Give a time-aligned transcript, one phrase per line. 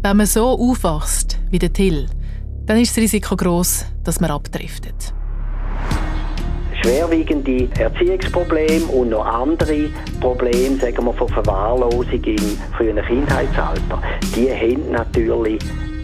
[0.00, 2.06] Wenn man so aufwachst wie der Till,
[2.66, 5.12] dann ist das Risiko groß, dass man abdriftet.
[6.80, 9.90] Schwerwiegende Erziehungsprobleme und noch andere
[10.20, 12.38] Probleme, sagen wir, von Verwahrlosung im
[12.76, 14.00] frühen Kindheitsalter,
[14.36, 15.58] die haben natürlich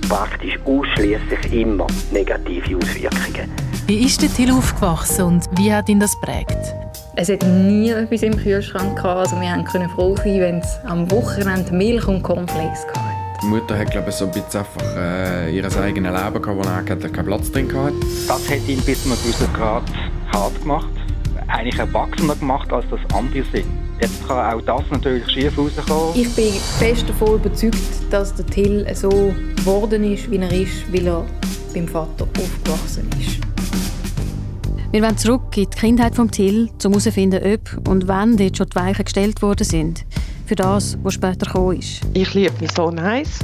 [0.09, 3.49] praktisch ausschließlich immer negative Auswirkungen.
[3.87, 6.59] Wie ist der Till aufgewachsen und wie hat ihn das prägt?
[7.15, 9.33] Es hat nie etwas im Kühlschrank gehabt.
[9.33, 13.14] Also wir konnten froh sein, wenn es am Wochenende Milch und Cornflakes hatte.
[13.43, 16.61] Die Mutter hat glaube ich, so ein bisschen einfach äh, ihr eigenes Leben gehabt, wo
[16.63, 17.95] er keinen Platz drin hatte.
[18.27, 19.83] Das hat ihn bis zu einem gewissen Grad
[20.33, 20.89] hart gemacht.
[21.49, 23.67] Eigentlich erwachsener gemacht, als das andere sind.
[24.01, 26.15] Jetzt kann auch das natürlich schief rauskommen.
[26.15, 27.79] Ich bin fest davon überzeugt,
[28.11, 29.09] dass der Till so
[29.57, 31.25] geworden ist, wie er ist, weil er
[31.73, 33.41] beim Vater aufgewachsen ist.
[34.91, 38.69] Wir wollen zurück in die Kindheit von Till, um herauszufinden, ob und wann dort schon
[38.69, 40.05] die Weichen gestellt worden sind.
[40.47, 42.03] Für das, was später gekommen ist.
[42.13, 43.39] Ich liebe meinen Sohn heiß.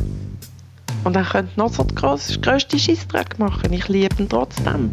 [1.05, 3.73] Und er könnte noch so den grössten Scheissdreck machen.
[3.73, 4.91] Ich liebe ihn trotzdem.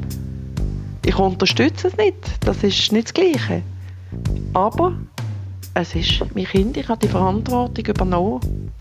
[1.06, 2.16] Ich unterstütze es nicht.
[2.42, 3.62] Das ist nicht das Gleiche.
[4.54, 4.98] Aber
[5.74, 6.78] es ist mein Kind.
[6.78, 8.72] Ich habe die Verantwortung übernommen.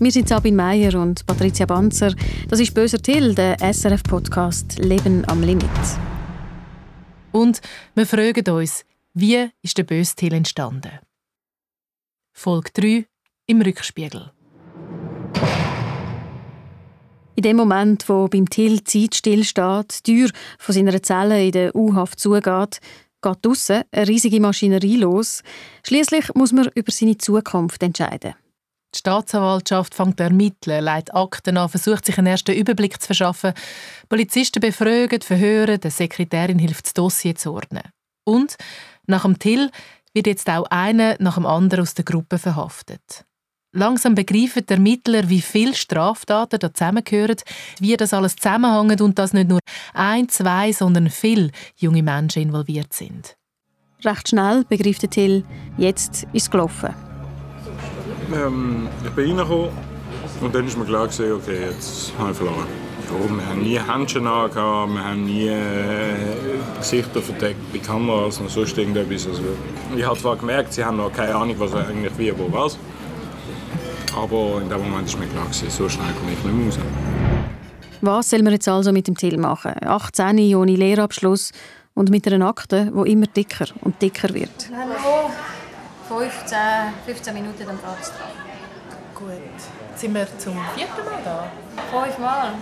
[0.00, 2.14] Wir sind Sabine Meyer und Patricia Banzer.
[2.48, 5.68] Das ist «Böser Till», der SRF-Podcast «Leben am Limit».
[7.30, 7.60] Und
[7.94, 10.90] wir fragen uns, wie ist der böse Till entstanden?
[12.36, 13.06] Folge 3
[13.46, 14.32] im Rückspiegel.
[17.36, 21.52] In dem Moment, wo beim Till die Zeit stillsteht, die Tür von seiner Zelle in
[21.52, 22.80] der U-Haft zugeht,
[23.22, 25.42] geht draussen eine riesige Maschinerie los.
[25.86, 28.34] Schließlich muss man über seine Zukunft entscheiden.
[28.94, 33.54] Die Staatsanwaltschaft fängt an ermitteln, leitet Akten an, versucht sich einen ersten Überblick zu verschaffen.
[34.08, 37.82] Polizisten befragen, verhören, der Sekretärin hilft, das Dossier zu ordnen.
[38.24, 38.56] Und
[39.06, 39.70] nach dem Till
[40.14, 43.24] wird jetzt auch einer nach dem anderen aus der Gruppe verhaftet.
[43.76, 47.36] Langsam begreifen die Ermittler, wie viele Straftaten da zusammengehören,
[47.80, 49.58] wie das alles zusammenhängt und dass nicht nur
[49.92, 53.36] ein, zwei, sondern viele junge Menschen involviert sind.
[54.04, 55.44] Recht schnell begreift der Till,
[55.76, 56.94] jetzt ist es gelaufen.
[58.32, 59.70] Ähm, ich bin reingekommen
[60.40, 62.83] und dann ist mir klar gewesen, okay, jetzt habe ich verloren.
[63.10, 63.38] Warum?
[63.38, 66.14] Wir haben nie Handschuhe angehabt, wir haben nie äh,
[66.78, 69.26] Gesichter verdeckt bei Kameras und sonst irgendetwas.
[69.26, 69.42] Also,
[69.96, 72.78] ich habe zwar gemerkt, sie haben noch keine Ahnung, was eigentlich wie, wo, was.
[74.16, 76.78] Aber in dem Moment war mir klar, gewesen, so schnell komme ich nicht mehr raus.
[78.00, 79.72] Was soll man jetzt also mit dem Till machen?
[79.84, 81.52] 18 ohne Lehrabschluss
[81.94, 84.70] und mit einer Akte, die immer dicker und dicker wird.
[84.76, 85.30] Hallo.
[86.08, 86.58] 15,
[87.06, 88.28] 15 Minuten, dann geht es dran.
[89.14, 89.96] Gut.
[89.96, 91.50] Sind wir zum vierten Mal da?
[91.90, 92.52] Fünfmal.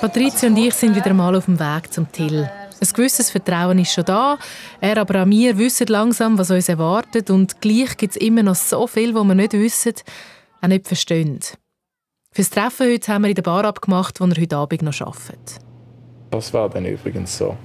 [0.00, 2.50] Patricia und ich sind wieder mal auf dem Weg zum Till.
[2.80, 4.36] Ein gewisses Vertrauen ist schon da.
[4.80, 7.30] Er aber auch wir wissen langsam, was uns erwartet.
[7.30, 9.94] Und gleich gibt es immer noch so viel, was wir nicht wissen,
[10.60, 11.38] auch nicht verstehen.
[12.32, 15.60] Fürs Treffen heute haben wir in der Bar abgemacht, wo er heute Abend noch arbeitet.
[16.32, 17.56] Das war dann übrigens so.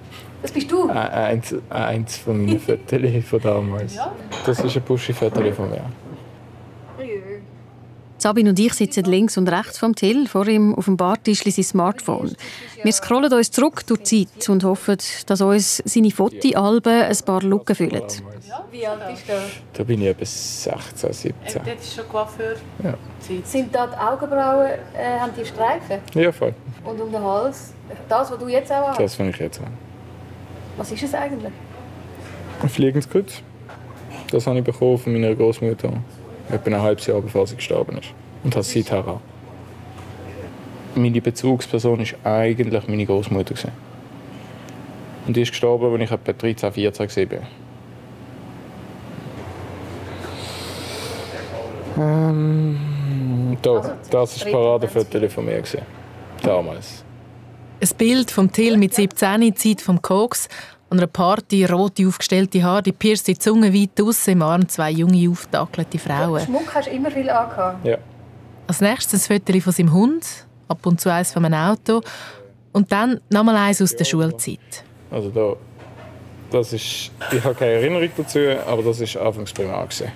[0.42, 0.88] Das bist du?
[0.90, 2.60] Äh, eins, eins von meinen
[3.24, 3.96] Fotos von damals.
[3.96, 4.14] Ja.
[4.46, 5.86] Das ist ein Buschi-Foto von mir.
[8.20, 11.64] Sabine und ich sitzen links und rechts vom Till, vor ihm auf dem Bartisch sein
[11.64, 12.36] Smartphone.
[12.82, 14.98] Wir scrollen uns zurück durch die Zeit und hoffen,
[15.28, 18.04] dass uns seine Fotoalben ein paar Lücken füllen.
[18.72, 19.34] Wie alt bist du?
[19.74, 21.62] Da bin ich etwa 16, 17.
[21.64, 22.56] Das ist schon Coiffeur?
[22.84, 22.96] Ja.
[23.44, 26.00] Sind da die Augenbrauen, äh, haben die Streifen?
[26.14, 26.54] Ja, voll.
[26.84, 27.74] Und um den Hals?
[28.10, 29.00] Das, was du jetzt auch hast?
[29.00, 29.72] Das, was ich jetzt habe.
[30.78, 31.54] Was ist es eigentlich?
[32.62, 33.42] Ein Fliegenskreuz.
[34.32, 35.94] Das habe ich bekommen von meiner Großmutter.
[36.50, 38.10] Etwa ein halbes Jahr bevor sie gestorben ist.
[38.44, 39.20] Und habe es seither an.
[40.96, 43.56] Meine Bezugsperson war eigentlich meine Großmutter.
[45.28, 47.40] Und die ist gestorben, als ich etwa 13, 14 war.
[52.00, 55.64] Ähm, da, Also, das war ein Paradefoto von mir.
[56.42, 57.04] Damals.
[57.80, 60.48] Ein Bild vom Till mit 17, Zeit vom Koks,
[60.90, 65.30] an einer Party, rote aufgestellte Haare, die pierste Zunge weit aus, im Arm zwei junge,
[65.30, 66.42] auftakelte Frauen.
[66.46, 67.86] Schmuck hast du immer viel angehabt.
[67.86, 67.98] Ja.
[68.68, 70.26] Als nächstes ein Foto von seinem Hund,
[70.68, 72.02] ab und zu eins von einem Auto
[72.72, 74.84] und dann nochmal eins aus der Schulzeit.
[75.12, 75.54] Also da,
[76.52, 79.84] das ist, ich habe keine Erinnerung dazu, aber das war anfangs primär.
[79.84, 80.12] Gewesen.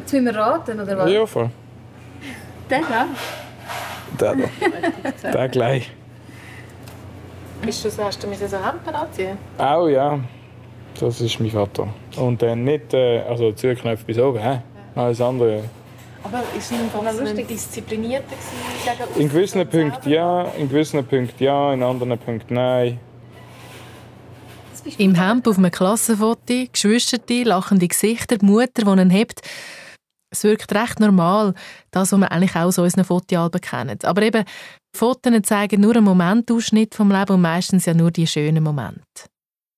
[0.00, 1.10] Jetzt müssen wir raten, oder was?
[1.10, 1.50] Ja, voll.
[2.70, 3.06] Der da?
[4.18, 4.36] Der
[5.22, 5.30] da.
[5.30, 5.90] Der gleich.
[7.64, 9.38] Bist du das erste mit so Hemden anziehen?
[9.58, 10.20] Auch ja,
[11.00, 11.88] das ist mein Vater.
[12.16, 14.60] Und dann nicht, äh, also Zugknöpfe bis oben, hä?
[14.94, 15.64] Alles andere.
[16.22, 19.20] Aber ist es einfach lustig disziplinierter gewesen?
[19.20, 23.00] In gewissen Punkten ja, in gewissen Punkten ja, in anderen Punkten nein.
[24.98, 29.40] Im Hemd auf einem Klassenfoto, Geschwister, lachende Gesichter, die Mutter, die ihn hebt.
[30.30, 31.54] Es wirkt recht normal,
[31.90, 33.98] das, was wir eigentlich auch aus unseren Fotoalben kennen.
[34.02, 34.44] Aber eben,
[34.96, 39.02] Fotos zeigen nur einen Momentausschnitt vom Leben und meistens ja nur die schönen Momente.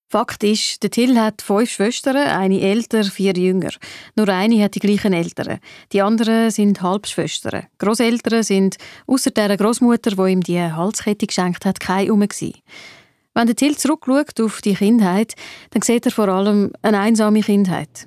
[0.09, 3.71] Fakt ist, der Till hat fünf Schwestern, eine älter, vier jünger.
[4.15, 5.59] Nur eine hat die gleichen Eltern.
[5.93, 7.67] Die anderen sind Halbschwestern.
[7.79, 8.77] Großeltern sind
[9.09, 12.21] außer der Großmutter, die ihm die Halskette geschenkt hat, keine um.
[12.21, 15.35] Wenn der Till zurückschaut auf die Kindheit,
[15.71, 18.07] dann sieht er vor allem eine einsame Kindheit.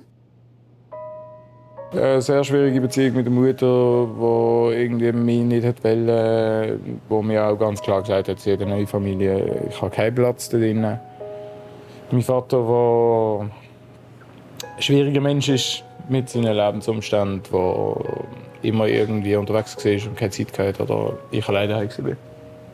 [1.92, 4.06] Eine sehr schwierige Beziehung mit der Mutter,
[4.70, 6.78] die irgendwie mich nicht wollte,
[7.08, 10.14] wo mir auch ganz klar gesagt hat, sie hat eine neue Familie, ich habe keinen
[10.14, 10.98] Platz da drin.
[12.12, 13.50] Mein Vater, der
[14.76, 17.96] ein schwieriger Mensch ist mit seinen Lebensumständen, der
[18.62, 22.16] immer irgendwie unterwegs war und keine Zeit hatte oder ich alleine war.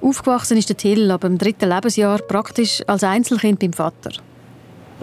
[0.03, 4.11] Aufgewachsen ist der Till ab dem dritten Lebensjahr praktisch als Einzelkind beim Vater.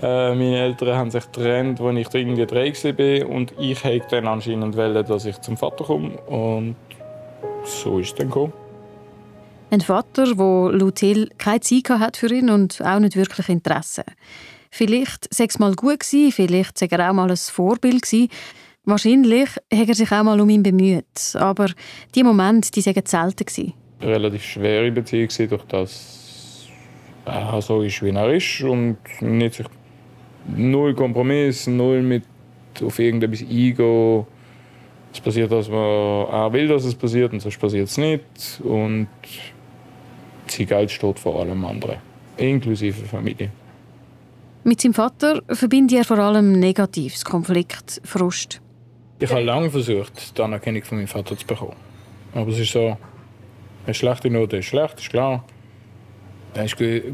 [0.02, 4.28] Äh, meine Eltern haben sich getrennt, als ich irgendwie drei war und ich wollte dann
[4.28, 6.76] anscheinend, wollen, dass ich zum Vater komme und
[7.66, 8.54] so ist es dann gekommen.
[9.70, 14.04] Ein Vater, der laut Till keine Zeit hat für ihn und auch nicht wirklich Interesse.
[14.70, 18.30] Vielleicht sei es mal gut gewesen, vielleicht sei er auch mal ein Vorbild gewesen.
[18.86, 21.36] Wahrscheinlich hat er sich auch mal um ihn bemüht.
[21.36, 21.68] Aber
[22.14, 23.46] die Momente, die waren selten.
[23.46, 23.74] Gewesen.
[24.02, 26.68] Eine relativ schwere Beziehung, durch das
[27.26, 29.68] er so ist, wie er ist und nicht sich
[30.48, 32.24] null Kompromiss, null mit
[32.82, 34.26] auf irgendetwas eingehen.
[35.14, 38.62] Es passiert, was man auch will, dass es passiert, und sonst passiert es nicht.
[38.64, 39.08] Und
[40.58, 41.98] Geld steht vor allem anderen,
[42.38, 43.52] inklusive Familie.
[44.64, 48.62] Mit seinem Vater verbindet er vor allem Negatives, Konflikt, Frust.
[49.20, 51.76] Ich habe lange versucht, die Anerkennung von meinem Vater zu bekommen.
[52.34, 52.98] Aber es ist so,
[53.86, 55.44] eine schlechte Note ist schlecht, ist klar.
[56.56, 56.70] Eine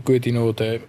[0.05, 0.81] gute Note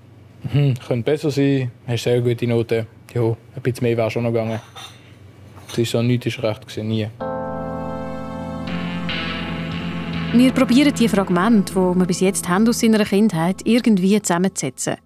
[0.52, 1.70] hm, könnte besser sein.
[1.86, 2.86] Hast sehr gute Note.
[3.14, 4.60] Ja, ein bisschen mehr wäre schon noch gegangen.
[5.68, 7.08] Es ist so, nichts ist recht, nie.
[10.32, 14.96] Wir probieren die Fragmente, die wir bis jetzt haben aus seiner Kindheit, irgendwie zusammenzusetzen.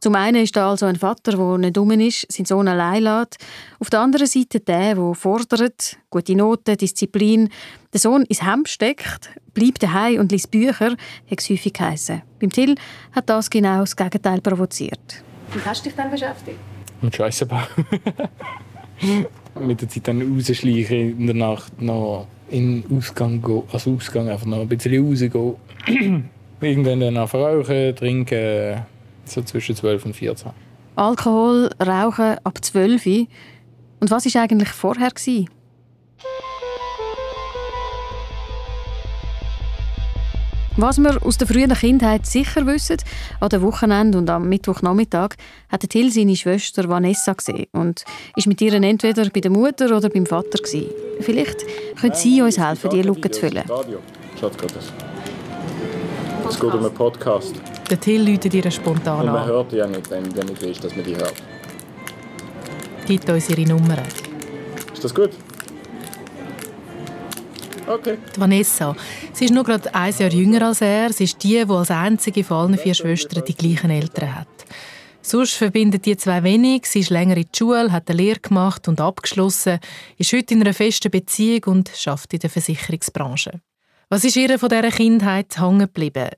[0.00, 3.38] Zum einen ist da also ein Vater, der nicht dumm ist, seinen Sohn allein lässt.
[3.80, 7.48] Auf der anderen Seite der, der fordert, gute Noten, Disziplin,
[7.92, 12.22] den Sohn ins Hemd steckt, bleibt daheim und liest Bücher, hat es häufig geheissen.
[12.40, 12.76] Beim Till
[13.12, 15.24] hat das genau das Gegenteil provoziert.
[15.52, 16.58] Wie hast du dich dann beschäftigt?
[17.00, 17.66] Mit Scheiße bauen.
[19.60, 24.28] Mit der Zeit dann rausschleichen, in der Nacht noch in den Ausgang gehen, also Ausgang
[24.28, 25.56] einfach noch ein bisschen rausgehen.
[26.60, 28.84] Irgendwann dann noch rauchen, trinken,
[29.30, 30.50] so zwischen 12 und 14.
[30.96, 33.28] Alkohol, Rauchen ab 12.
[34.00, 35.10] Und was war eigentlich vorher?
[35.10, 35.48] Gewesen?
[40.80, 42.98] Was wir aus der frühen Kindheit sicher wissen,
[43.40, 45.30] an den Wochenende und am Mittwochnachmittag
[45.68, 48.04] hat Till seine Schwester Vanessa gesehen und
[48.36, 50.90] ist mit ihr entweder bei der Mutter oder beim Vater gewesen.
[51.18, 51.64] Vielleicht
[52.00, 53.64] können Sie uns helfen, diese Lücke zu füllen.
[56.48, 57.56] Es geht um einen Podcast.
[57.90, 59.46] Der Till läutet ihr spontan Und man an.
[59.46, 61.34] hört die ja nicht, wenn, wenn nicht ist, dass man die hört.
[63.06, 63.96] Gibt uns ihre Nummer.
[64.92, 65.30] Ist das gut?
[67.86, 68.18] Okay.
[68.36, 68.94] Die Vanessa.
[69.32, 71.10] Sie ist nur gerade ein Jahr jünger als er.
[71.10, 74.48] Sie ist die, die als einzige von allen vier Schwestern die gleichen Eltern hat.
[75.22, 76.84] Sonst verbindet die zwei wenig.
[76.84, 79.78] Sie ist länger in die Schule, hat eine Lehre gemacht und abgeschlossen,
[80.18, 83.60] ist heute in einer festen Beziehung und arbeitet in der Versicherungsbranche.
[84.10, 86.28] Was ist ihr von dieser Kindheit hängen geblieben?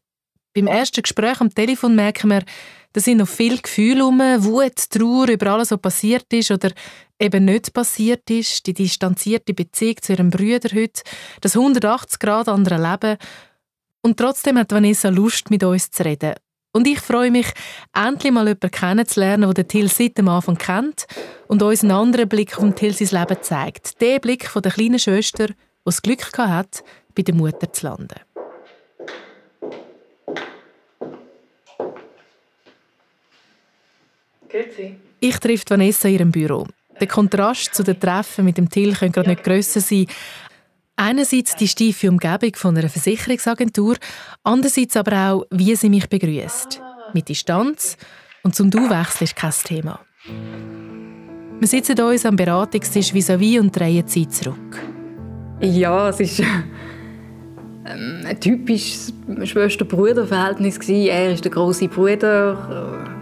[0.55, 2.43] Beim ersten Gespräch am Telefon merken wir,
[2.93, 6.73] da sind noch viele Gefühle herum, Wut, Trauer über alles, was passiert ist oder
[7.21, 11.03] eben nicht passiert ist, die distanzierte Beziehung zu ihrem Bruder heute,
[11.41, 13.17] das 180 Grad andere Leben.
[14.03, 16.35] Und trotzdem hat Vanessa Lust, mit uns zu reden.
[16.73, 17.47] Und ich freue mich,
[17.93, 21.07] endlich mal jemanden kennenzulernen, der den Till seit dem Anfang kennt
[21.47, 24.01] und uns einen anderen Blick auf Till Leben zeigt.
[24.01, 25.55] Der Blick von der kleinen Schwester, die
[25.85, 26.83] das Glück hatte,
[27.15, 28.21] bei der Mutter zu landen.
[34.51, 34.97] Grüezi.
[35.21, 36.67] Ich treffe Vanessa in ihrem Büro.
[37.01, 40.07] Der Kontrast zu den Treffen mit dem Till könnte gerade nicht grösser sein.
[40.97, 43.97] Einerseits die steife Umgebung von einer Versicherungsagentur,
[44.43, 46.83] andererseits aber auch, wie sie mich begrüßt.
[47.15, 47.97] Mit Distanz
[48.43, 50.01] und zum Du-Wechsel ist kein Thema.
[51.59, 54.79] Wir sitzen uns am Beratungstisch vis-à-vis und drehen die Zeit zurück.
[55.61, 56.65] Ja, es war
[57.87, 59.13] ähm, ein typisches
[59.45, 60.81] Schwester-Bruder-Verhältnis.
[60.81, 61.07] gewesen.
[61.09, 63.20] Er ist der große Bruder.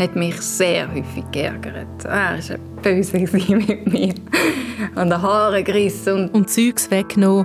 [0.00, 2.04] Hat mich sehr häufig geärgert.
[2.04, 4.14] Er war böse mit mir.
[4.94, 6.30] An den Haaren gerissen.
[6.30, 7.44] Und Und Zeugs weggenommen.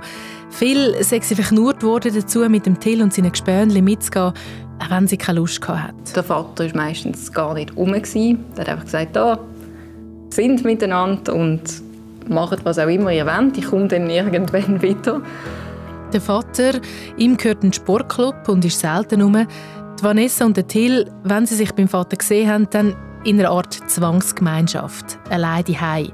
[0.51, 4.31] Viel sei sie verknurrt worden dazu, mit dem Till und seinen Gespönchen mitzugehen,
[4.79, 5.93] auch wenn sie keine Lust hatte.
[6.15, 7.91] der Vater war meistens gar nicht rum.
[7.91, 8.45] gewesen.
[8.55, 9.37] Er hat einfach gesagt, da
[10.29, 11.61] sind miteinander und
[12.29, 15.21] macht was auch immer ihr wollt, ich komme dann irgendwann wieder.
[16.13, 16.79] Der Vater,
[17.17, 19.45] ihm gehört ein Sportclub und ist selten rum.
[19.99, 23.49] Die Vanessa und der Till, wenn sie sich beim Vater gesehen haben, dann in einer
[23.49, 26.07] Art Zwangsgemeinschaft, allein Hai.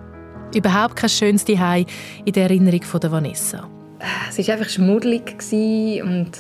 [0.54, 1.86] Überhaupt kein schönes Hai
[2.24, 3.68] in der Erinnerung von der Vanessa.
[4.30, 5.36] Es war einfach schmuddelig
[6.04, 6.32] und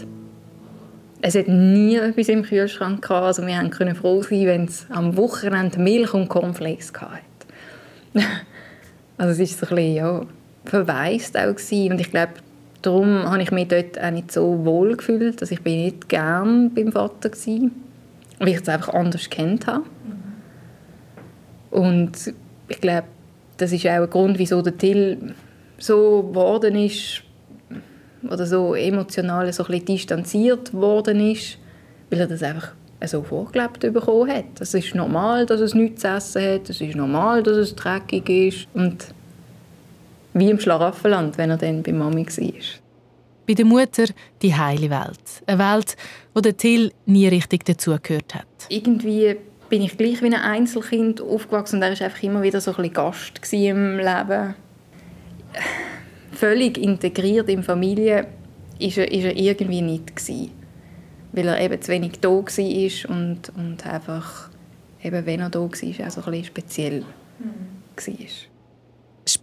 [1.21, 3.25] es hat nie etwas im Kühlschrank gehabt.
[3.25, 7.21] Also wir können froh sein, wenn es am Wochenende Milch und Cornflakes hatte.
[9.17, 10.21] also es war so ein bisschen, ja,
[10.65, 12.33] verwaist auch und ich glaube,
[12.81, 15.41] darum habe ich mich dort auch nicht so wohl gefühlt.
[15.41, 17.71] Also ich bin nicht gern beim Vater gewesen,
[18.39, 19.83] weil ich es einfach anders kennt habe.
[21.69, 22.33] Und
[22.67, 23.07] ich glaube,
[23.57, 25.33] das ist auch ein Grund, wieso der Till
[25.77, 27.23] so geworden ist
[28.29, 31.57] oder so emotional so ein distanziert worden ist,
[32.09, 32.73] weil er das einfach
[33.05, 34.59] so vorgelebt bekommen hat.
[34.59, 38.29] Es ist normal, dass es nichts zu essen hat, es ist normal, dass es dreckig
[38.29, 39.07] ist und
[40.33, 42.53] wie im Schlaraffenland, wenn er dann bei Mami war.
[43.47, 44.05] Bei der Mutter
[44.41, 45.43] die heile Welt.
[45.45, 45.97] Eine Welt,
[46.33, 48.45] wo der Till nie richtig dazugehört hat.
[48.69, 49.35] Irgendwie
[49.69, 52.77] bin ich gleich wie ein Einzelkind aufgewachsen und er war einfach immer wieder so ein
[52.77, 54.55] bisschen Gast im Leben.
[56.31, 58.27] Völlig integriert in die Familie
[58.79, 60.51] ist er, ist er irgendwie nicht gewesen,
[61.31, 64.49] weil er eben zu wenig da war und, und einfach,
[65.03, 67.05] eben wenn er da war, auch so ein bisschen speziell
[67.39, 67.55] mhm.
[67.95, 68.50] war.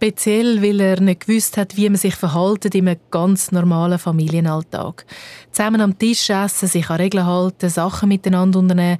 [0.01, 5.05] Speziell, weil er nicht gewusst hat, wie man sich verhalten in einem ganz normalen Familienalltag.
[5.51, 8.97] Zusammen am Tisch essen, sich an Regeln halten, Sachen miteinander unternehmen.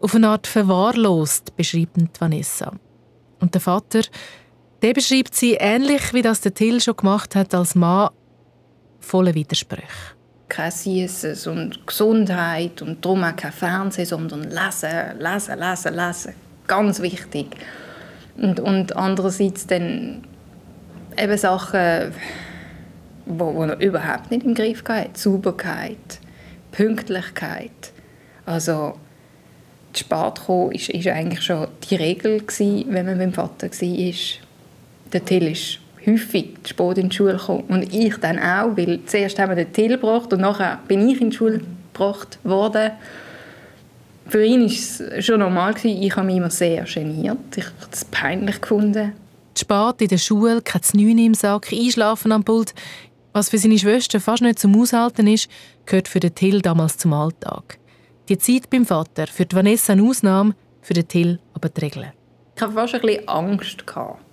[0.00, 2.72] Auf eine Art verwahrlost, beschreibt Vanessa.
[3.40, 4.00] Und der Vater,
[4.80, 8.08] der beschreibt sie ähnlich, wie das der Till schon gemacht hat als Mann,
[9.00, 9.84] voller Widersprüche.
[10.48, 16.34] Kein Süßes und Gesundheit und darum auch kein Fernsehen, sondern lesen, lesen, lesen, lesen.
[16.66, 17.54] Ganz wichtig.
[18.36, 20.24] Und, und andererseits dann
[21.18, 22.12] eben Sachen,
[23.26, 25.10] wo, wo er überhaupt nicht im Griff hatte.
[25.14, 25.96] Sauberkeit,
[26.70, 27.92] Pünktlichkeit.
[28.46, 28.94] Also
[29.92, 34.14] zu spät kommen ist, ist eigentlich schon die Regel gewesen, wenn man beim Vater war.
[35.12, 37.64] Der Till ist häufig zu spät in die Schule gekommen.
[37.68, 41.20] Und ich dann auch, weil zuerst haben wir den Till gebracht und nachher bin ich
[41.20, 41.60] in die Schule
[41.92, 42.92] gebracht worden
[44.32, 45.74] für ihn war es schon normal.
[45.82, 47.36] Ich habe mich immer sehr geniert.
[47.54, 49.12] Ich habe es peinlich gefunden.
[49.54, 52.72] Spät in der Schule, kein Neun im Sack, einschlafen am Pult.
[53.34, 55.50] Was für seine Schwester fast nicht zum Aushalten ist,
[55.84, 57.76] gehört für den Till damals zum Alltag.
[58.30, 62.12] Die Zeit beim Vater, für die Vanessa eine Ausnahme, für den Till aber die Regel.
[62.56, 63.84] Ich hatte fast ein bisschen Angst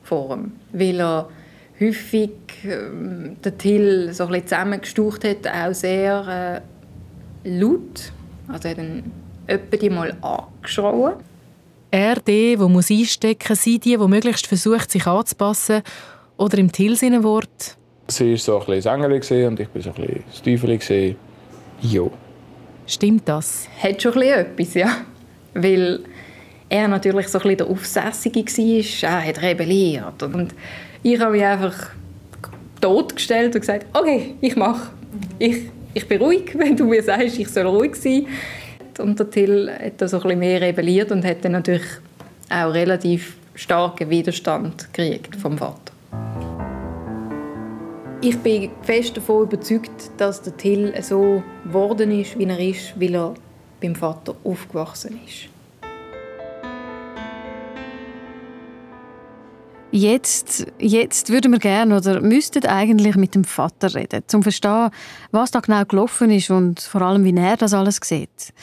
[0.03, 1.29] vor ihm, weil er
[1.77, 2.32] häufig
[2.63, 6.63] äh, den Till so ein bisschen zusammengestaucht hat, auch sehr
[7.44, 8.13] äh, laut.
[8.48, 11.13] Also er hat einen die mal angeschrien.
[11.91, 15.82] Er, der, der muss einstecken muss, sie die, die möglichst versucht, sich anzupassen.
[16.38, 17.77] Oder im Till Wort.
[18.08, 21.15] Sie war so ein bisschen Sängerin und ich war so ein bisschen Stiefel.
[21.82, 22.03] Ja.
[22.86, 23.68] Stimmt das?
[23.82, 24.98] Hat schon etwas, ja.
[25.53, 26.00] Weil
[26.70, 29.10] er natürlich so ein bisschen der Aufsässige war.
[29.10, 30.24] Er hat rebelliert.
[30.24, 30.53] Und
[31.03, 31.91] ich habe mich einfach
[32.82, 34.89] totgestellt und gesagt, okay, ich mache.
[35.38, 38.27] Ich, ich bin ruhig, wenn du mir sagst, ich soll ruhig sein
[39.00, 41.88] und der Till hat da so ein bisschen mehr rebelliert und hat dann natürlich
[42.50, 45.94] auch relativ starken Widerstand gekriegt vom Vater.
[48.22, 53.15] Ich bin fest davon überzeugt, dass der Till so geworden ist, wie er ist, weil
[53.15, 53.34] er
[53.79, 55.50] beim Vater aufgewachsen ist.
[59.91, 64.91] Jetzt, jetzt würden wir gerne oder müssten eigentlich mit dem Vater reden, um zu verstehen,
[65.32, 68.53] was da genau gelaufen ist und vor allem, wie er das alles sieht.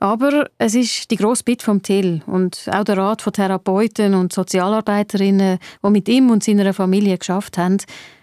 [0.00, 4.32] Aber es ist die grosse Bitte vom Till und auch der Rat von Therapeuten und
[4.32, 7.78] Sozialarbeiterinnen, die mit ihm und seiner Familie geschafft haben,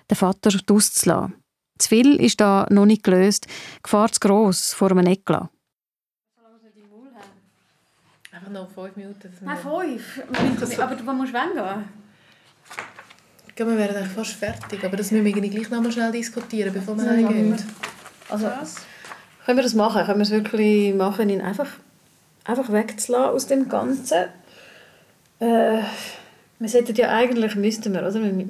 [0.09, 1.33] den Vater auszulassen.
[1.79, 5.49] Zu viel ist da noch nicht gelöst, die Gefahr zu gross vor einem Eklat.
[8.31, 9.33] Einfach noch fünf Minuten.
[9.41, 10.23] Nein, fünf?
[10.79, 11.85] Aber du musst weggehen.
[13.55, 16.95] wir werden eigentlich fast fertig, aber das müssen wir gleich noch mal schnell diskutieren, bevor
[16.97, 17.55] wir heimgehen.
[18.29, 18.75] Also, Was?
[19.45, 20.05] Können wir das machen?
[20.05, 21.67] Können wir es wirklich machen, ihn einfach,
[22.43, 24.25] einfach wegzulassen aus dem Ganzen?
[25.39, 25.79] Äh,
[26.59, 28.13] wir sollten ja eigentlich, müssten wir, oder?
[28.13, 28.45] Wir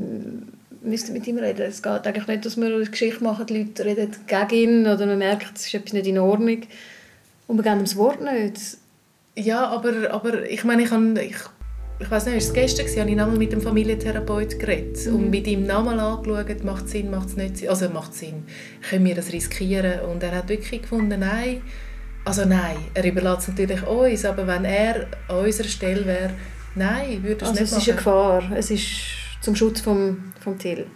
[0.82, 1.62] müssten mit ihm reden.
[1.62, 5.06] Es geht eigentlich nicht, dass wir eine Geschichte machen, die Leute reden gegen ihn oder
[5.06, 6.64] man merkt, es ist etwas nicht in Ordnung.
[7.48, 8.78] Und wir geben ihm das Wort nicht.
[9.36, 11.38] Ja, aber, aber ich meine, ich, ich
[12.02, 15.16] ich weiß nicht, war es gestern, habe ich nochmal mit dem Familientherapeut geredet mhm.
[15.16, 18.46] und mit ihm nochmal angeschaut, macht es Sinn, macht es nicht Sinn, also macht Sinn,
[18.90, 20.02] können wir das riskieren?
[20.02, 21.62] Und er hat wirklich gefunden, nein,
[22.26, 26.32] also nein, er überlässt es natürlich uns, aber wenn er an unserer Stelle wäre,
[26.76, 28.88] nein, würde es also nicht es ist eine Gefahr, es ist
[29.42, 30.88] zum Schutz vom, vom Till?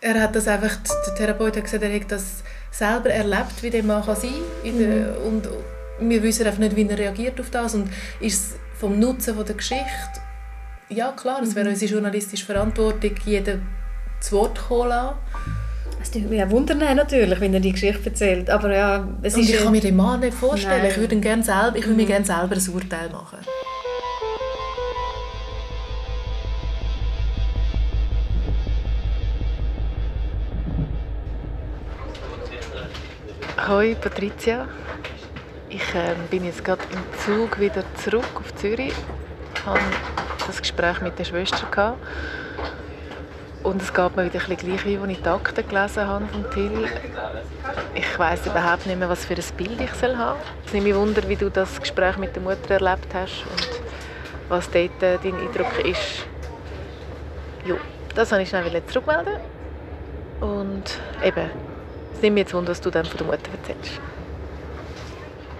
[0.00, 3.82] Er hat das einfach, der Therapeut hat gesagt, er hat das selber erlebt, wie der
[3.82, 4.30] Mann kann sein
[4.62, 4.76] kann.
[4.76, 5.26] Mhm.
[5.26, 5.48] Und
[6.00, 7.74] wir wissen einfach nicht, wie er reagiert auf das.
[7.74, 7.88] Und
[8.20, 10.20] ist vom Nutzen der Geschichte,
[10.88, 11.72] ja klar, es wäre mhm.
[11.72, 13.66] unsere journalistische Verantwortung, jeden
[14.20, 15.16] zu Wort kommen lassen.
[16.00, 18.50] Es würde mich auch wundern, natürlich, wenn er die Geschichte erzählt.
[18.50, 20.82] Aber ja, es Und ist ich kann mir den Mann nicht vorstellen.
[20.82, 20.90] Nein.
[20.90, 22.08] Ich würde, gerne selber, ich würde mir mhm.
[22.08, 23.38] gerne selber ein Urteil machen.
[33.66, 34.68] Hoi Patricia,
[35.70, 38.92] ich äh, bin jetzt gerade im Zug wieder zurück auf Zürich.
[39.54, 39.62] Ich
[40.46, 41.98] das Gespräch mit der Schwester gehabt.
[43.62, 46.26] und es geht mir wieder ein bisschen gleich, wie als ich die Akten gelesen habe
[46.26, 46.88] von Till.
[47.94, 50.48] Ich weiß überhaupt nicht mehr, was für ein Bild ich soll haben soll.
[50.66, 53.80] Es nimmt mich wunder, wie du das Gespräch mit der Mutter erlebt hast und
[54.48, 56.26] was dort äh, dein Eindruck ist.
[57.64, 57.78] Jo,
[58.14, 59.34] das wollte ich schnell zurückmelden.
[60.40, 61.50] Und eben,
[62.14, 64.00] es nimmt mich jetzt wunder, was du dann von der Mutter erzählst.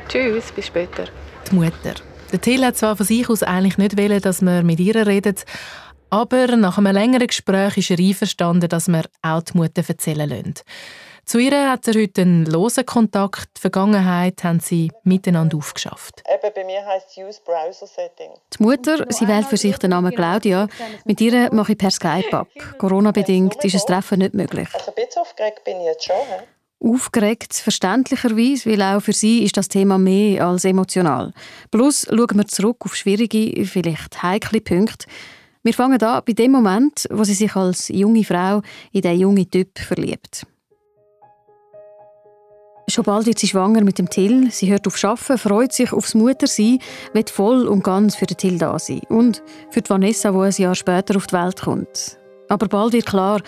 [0.09, 1.05] Tschüss, bis später.
[1.51, 1.95] Die Mutter.
[2.35, 5.45] Der Till hat zwar von sich aus eigentlich nicht wollen, dass man mit ihr redet,
[6.11, 10.55] aber nach einem längeren Gespräch ist er einverstanden, dass wir auch die Mutter erzählen lassen.
[11.25, 13.51] Zu ihr hat er heute einen losen Kontakt.
[13.57, 16.25] Die Vergangenheit haben sie miteinander aufgeschafft.
[16.29, 18.33] Eben, bei mir heisst es Use Browser Setting.
[18.59, 20.67] Die Mutter, sie wählt für sich den Namen Claudia.
[21.05, 22.49] Mit ihr mache ich per Skype ab.
[22.79, 24.69] Corona-bedingt ist ein Treffen nicht möglich.
[24.75, 26.17] Also ein bisschen aufgeregt bin ich jetzt schon.
[26.17, 26.45] He?
[26.85, 31.33] Aufgeregt, verständlicherweise, weil auch für sie ist das Thema mehr als emotional.
[31.71, 35.07] Plus schauen wir zurück auf schwierige, vielleicht heikle Punkte.
[35.63, 38.61] Wir fangen an bei dem Moment, wo sie sich als junge Frau
[38.93, 40.47] in den jungen Typ verliebt.
[42.87, 44.51] Schon bald wird sie schwanger mit dem Till.
[44.51, 46.81] Sie hört auf Schaffen, freut sich aufs Muttersein,
[47.15, 49.01] wird voll und ganz für den Till da sein.
[49.09, 52.19] Und für die Vanessa, wo ein Jahr später auf die Welt kommt.
[52.51, 53.41] Aber bald wird klar,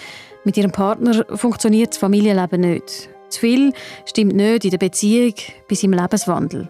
[0.45, 3.11] mit ihrem Partner funktioniert das Familienleben nicht.
[3.29, 3.73] Zu viel
[4.05, 5.35] stimmt nicht in der Beziehung
[5.69, 6.69] bis im Lebenswandel.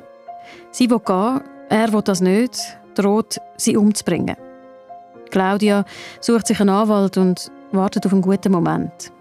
[0.71, 4.37] Sie will gehen, er will das nicht, droht, sie umzubringen.
[5.31, 5.85] Claudia
[6.21, 9.13] sucht sich einen Anwalt und wartet auf einen guten Moment.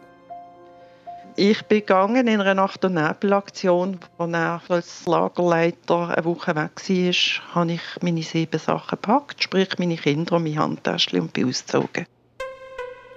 [1.38, 6.72] Ich bin gegangen in einer Nacht- und Nebelaktion, wo er als Lagerleiter eine Woche weg
[6.88, 11.50] war, habe ich meine sieben Sachen gepackt, sprich meine Kinder und meine Handtäschchen und bin
[11.50, 12.06] ausgezogen.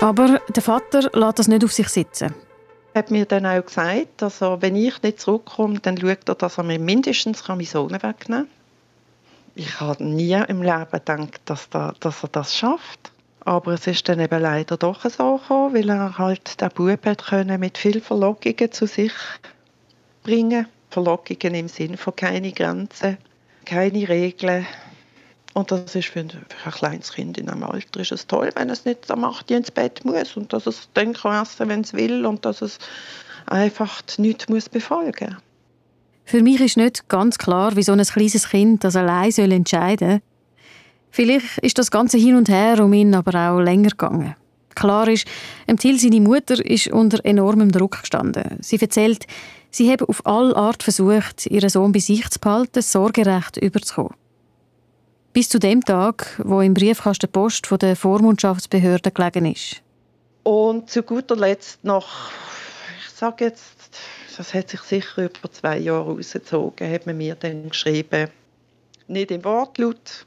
[0.00, 2.34] Aber der Vater lässt das nicht auf sich sitzen.
[2.98, 6.64] Hat mir dann auch gesagt, also wenn ich nicht zurückkomme, dann schaut er, dass er
[6.64, 8.48] mir mindestens meinen Sohn wegnehmen kann.
[9.54, 13.12] Ich habe nie im Leben gedacht, dass, da, dass er das schafft.
[13.44, 17.60] Aber es ist dann eben leider doch so gekommen, weil er halt den Bub können
[17.60, 19.12] mit viel Verlockungen zu sich
[20.24, 20.66] bringen.
[20.90, 23.16] Verlockungen im Sinne von keine Grenzen,
[23.64, 24.66] keine Regeln.
[25.58, 28.50] Und das ist für ein, für ein kleines Kind in einem Alter ist es toll,
[28.54, 31.80] wenn es nicht am 8 ins Bett muss und dass es dann kann essen, wenn
[31.80, 32.78] es will und dass es
[33.46, 35.42] einfach nichts muss befolgen muss.
[36.26, 40.08] Für mich ist nicht ganz klar, wie so ein kleines Kind das allein soll entscheiden
[40.10, 40.20] soll.
[41.10, 44.36] Vielleicht ist das ganze Hin und Her um ihn aber auch länger gegangen.
[44.76, 45.26] Klar ist,
[45.80, 48.58] Till, seine Mutter, ist unter enormem Druck gestanden.
[48.60, 49.26] Sie erzählt,
[49.72, 54.14] sie habe auf alle Art versucht, ihren Sohn bei sich zu behalten, sorgerecht überzukommen.
[55.38, 59.82] Bis zu dem Tag, wo im Briefkasten Post von der Vormundschaftsbehörde gelegen ist.
[60.42, 62.32] Und zu guter Letzt noch,
[62.98, 64.00] ich sage jetzt
[64.36, 68.30] das hat sich sicher über zwei Jahre ausgezogen, hat man mir dann geschrieben,
[69.06, 70.26] nicht im Wortlaut,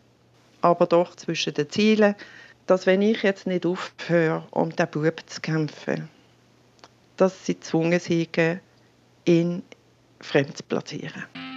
[0.61, 2.15] aber doch zwischen den Zielen,
[2.65, 6.07] dass wenn ich jetzt nicht aufhöre, um den Bub zu kämpfen,
[7.17, 8.61] dass sie gezwungen sind,
[9.25, 9.61] ihn
[10.21, 11.50] fremd zu platzieren.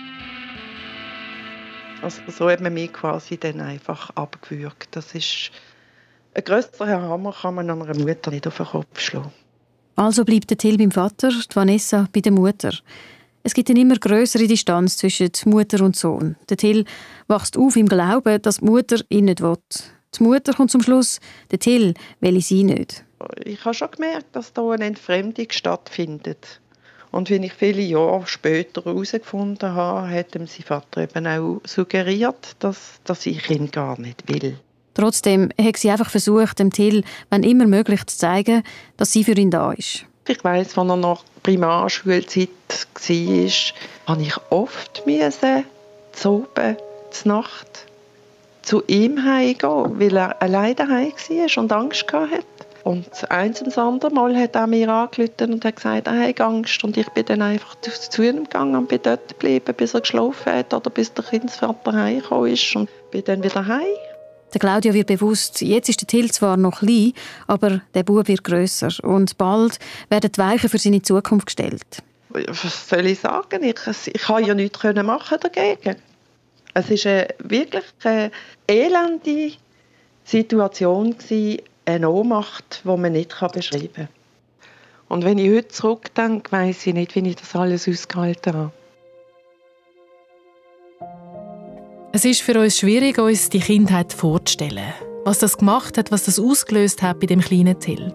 [2.04, 4.88] Also so hat man mich quasi dann einfach abgewürgt.
[4.90, 5.50] Das ist
[6.34, 9.32] ein grösserer Hammer kann man einer Mutter nicht auf den Kopf schlagen.
[9.96, 12.74] Also bleibt der Till beim Vater, die Vanessa bei der Mutter.
[13.42, 16.36] Es gibt eine immer größere Distanz zwischen Mutter und Sohn.
[16.50, 16.84] Der Till
[17.26, 19.56] wächst auf im Glauben, dass die Mutter ihn nicht will.
[20.18, 23.02] Die Mutter kommt zum Schluss, der Till will sie nicht.
[23.42, 26.60] Ich habe schon gemerkt, dass da eine Entfremdung stattfindet.
[27.14, 32.56] Und wenn ich viele Jahre später herausgefunden habe, hat ihm sein Vater eben auch suggeriert,
[32.58, 34.58] dass, dass ich ihn gar nicht will.
[34.94, 38.64] Trotzdem hat sie einfach versucht, dem Till, wenn immer möglich, zu zeigen,
[38.96, 40.06] dass sie für ihn da ist.
[40.26, 45.64] Ich weiss, als er noch Primarschulzeit war, habe ich oft müssen,
[46.10, 46.76] zu oben,
[47.12, 47.86] zu Nacht,
[48.62, 52.44] zu ihm heimgehen, weil er alleine daheim war und Angst hatte.
[52.84, 56.40] Und eins und das andere Mal hat er mir angerufen und hat gesagt, er hat
[56.42, 56.84] Angst.
[56.84, 60.52] Und ich bin dann einfach zu ihm gegangen und bin dort geblieben, bis er geschlafen
[60.52, 63.80] hat oder bis der Kindsvater heimgekommen ist und bin dann wieder heim.
[64.52, 67.14] Der Claudia wird bewusst, jetzt ist der Till zwar noch klein,
[67.46, 69.78] aber der Bub wird grösser und bald
[70.10, 72.02] werden die Weichen für seine Zukunft gestellt.
[72.28, 73.64] Was soll ich sagen?
[73.64, 75.96] Ich, ich kann ja nichts machen dagegen.
[76.74, 78.30] Es war eine, wirklich eine
[78.68, 79.52] elende
[80.24, 81.16] Situation,
[81.84, 84.08] eine Ohnmacht, die man nicht beschreiben kann.
[85.08, 88.72] Und wenn ich heute zurückdenke, weiss ich nicht, wie ich das alles ausgehalten habe.
[92.12, 94.94] Es ist für uns schwierig, uns die Kindheit vorzustellen.
[95.24, 98.14] Was das gemacht hat, was das ausgelöst hat bei dem kleinen Till.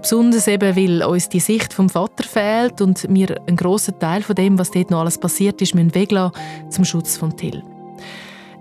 [0.00, 4.34] Besonders eben, weil uns die Sicht vom Vater fehlt und wir einen grossen Teil von
[4.34, 7.62] dem, was dort noch alles passiert ist, müssen weglassen zum Schutz von Till.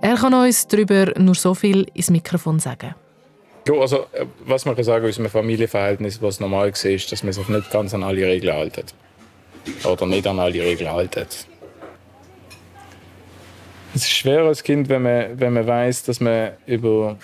[0.02, 2.96] Er kann uns darüber nur so viel ins Mikrofon sagen.
[3.70, 7.22] Ja, also, äh, was man kann sagen aus einem Familienverhältnis, was normal ist, ist, dass
[7.22, 8.96] man sich nicht ganz an alle Regeln hält.
[9.84, 11.16] Oder nicht an alle Regeln hält.
[11.16, 11.46] Es
[13.94, 17.18] ist schwer als Kind, wenn man, wenn man weiß, dass man über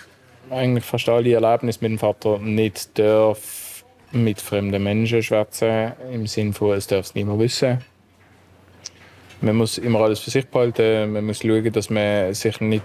[0.51, 6.53] eigentlich fast alle Erlebnisse mit dem Vater nicht darf mit fremden Menschen schwätzen im Sinne
[6.53, 7.79] von, es darf es niemand wissen.
[9.41, 12.83] Man muss immer alles für sich behalten, man muss schauen, dass man sich nicht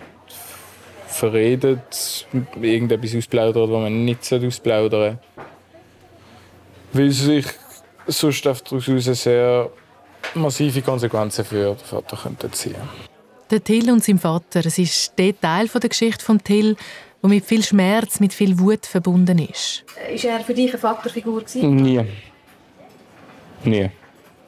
[1.11, 2.27] verredet,
[2.61, 5.19] irgendetwas ausplaudert, was man nicht ausplaudern sollte.
[6.93, 7.47] Weil sich
[8.07, 8.85] sonst daraus
[9.23, 9.71] sehr
[10.35, 12.17] massive Konsequenzen für den Vater
[12.53, 13.11] ziehen könnten.
[13.51, 16.77] Der Till und sein Vater, es ist der Teil der Geschichte von Till,
[17.23, 19.85] der mit viel Schmerz, mit viel Wut verbunden ist.
[20.13, 21.43] Ist er für dich eine Vaterfigur?
[21.55, 22.05] Nie.
[23.65, 23.91] Nie.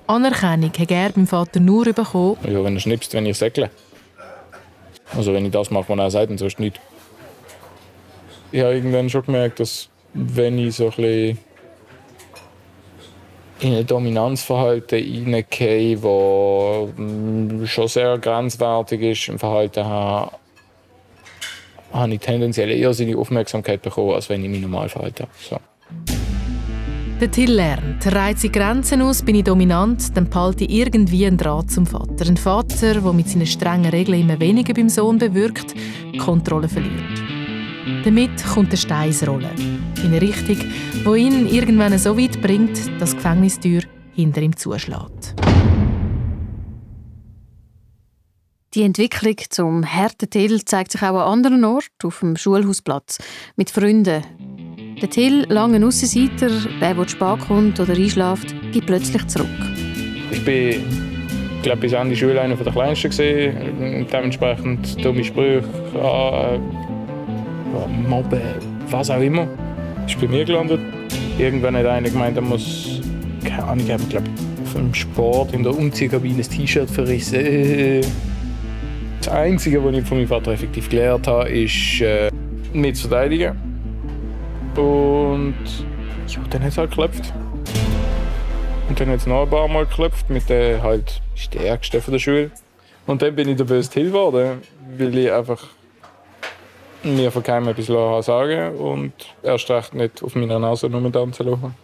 [0.06, 2.36] Anerkennung hat er beim Vater nur bekommen.
[2.44, 3.70] Ja, wenn er schnipst, wenn ich segle.
[5.16, 6.80] Also wenn ich das mache, er sagt, dann sonst nicht.
[8.50, 11.38] Ich habe irgendwann schon gemerkt, dass wenn ich so ein bisschen
[13.60, 20.32] in ein Dominanzverhalten hineingehe, das mm, schon sehr grenzwertig ist im Verhalten habe,
[21.92, 25.28] habe ich tendenziell eher seine Aufmerksamkeit bekommen, als wenn ich mich normal verhalte.
[25.38, 25.58] So.
[27.22, 31.36] Der Till lernt, reizt seine Grenzen aus, bin ich dominant, dann behalte ich irgendwie einen
[31.36, 32.26] Draht zum Vater.
[32.26, 35.72] Ein Vater, der mit seinen strengen Regeln immer weniger beim Sohn bewirkt,
[36.12, 37.22] die Kontrolle verliert.
[38.04, 39.54] Damit kommt der Stein ins Rollen.
[40.02, 43.82] In eine Richtung, die ihn irgendwann so weit bringt, dass die Gefängnistür
[44.16, 45.36] hinter ihm zuschlägt.
[48.74, 53.18] Die Entwicklung zum harten Till zeigt sich auch an anderen Orten, auf dem Schulhausplatz,
[53.54, 54.24] mit Freunden.
[55.02, 56.48] Der Till, lange Aussenseiter,
[56.80, 59.48] der, der spät kommt oder einschläft, geht plötzlich zurück.
[60.30, 60.76] Ich bin
[61.64, 65.64] glaube bis Ende Schule einer der Kleinsten gesehen, dementsprechend dumme Sprüche,
[65.96, 66.58] äh,
[68.08, 68.42] Mobben,
[68.90, 69.48] was auch immer.
[70.06, 70.78] Ist bei mir gelandet.
[71.36, 73.00] Irgendwann hat einer gemeint, er muss,
[73.44, 74.28] keine Ahnung, ich glaube,
[74.72, 78.02] vom Sport in der Umziehkabine das T-Shirt verrissen.
[79.18, 82.30] Das Einzige, was ich von meinem Vater effektiv gelernt habe, ist, äh,
[82.72, 83.71] nicht zu verteidigen.
[84.76, 85.54] Und
[86.28, 87.32] ja, dann hat es halt geklopft.
[88.88, 92.18] Und dann hat es noch ein paar Mal geklopft mit der halt stärksten von der
[92.18, 92.50] Schule.
[93.06, 94.62] Und dann bin ich der böse Till geworden,
[94.96, 95.62] weil ich einfach
[97.02, 101.74] mir von keinem etwas sagen und erst recht nicht auf meiner Nase nur tanzen lassen.